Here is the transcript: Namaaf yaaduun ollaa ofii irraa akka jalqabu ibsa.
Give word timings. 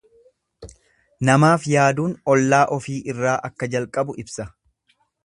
Namaaf 1.29 1.67
yaaduun 1.73 2.17
ollaa 2.35 2.63
ofii 2.79 2.97
irraa 3.13 3.37
akka 3.51 3.71
jalqabu 3.75 4.21
ibsa. 4.25 4.49